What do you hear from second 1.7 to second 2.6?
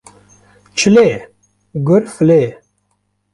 gur file ye